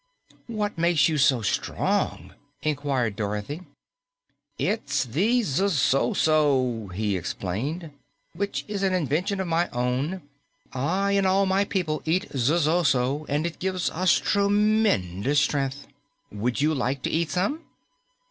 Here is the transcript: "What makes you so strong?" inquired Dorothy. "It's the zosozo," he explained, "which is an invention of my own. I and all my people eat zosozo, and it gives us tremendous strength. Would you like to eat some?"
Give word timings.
"What 0.47 0.79
makes 0.79 1.07
you 1.09 1.19
so 1.19 1.43
strong?" 1.43 2.33
inquired 2.63 3.15
Dorothy. 3.15 3.61
"It's 4.57 5.05
the 5.05 5.43
zosozo," 5.43 6.87
he 6.87 7.15
explained, 7.15 7.91
"which 8.33 8.65
is 8.67 8.81
an 8.81 8.95
invention 8.95 9.39
of 9.39 9.45
my 9.45 9.69
own. 9.69 10.23
I 10.73 11.11
and 11.11 11.27
all 11.27 11.45
my 11.45 11.65
people 11.65 12.01
eat 12.03 12.31
zosozo, 12.33 13.27
and 13.29 13.45
it 13.45 13.59
gives 13.59 13.91
us 13.91 14.13
tremendous 14.17 15.39
strength. 15.39 15.85
Would 16.31 16.61
you 16.61 16.73
like 16.73 17.03
to 17.03 17.11
eat 17.11 17.29
some?" 17.29 17.63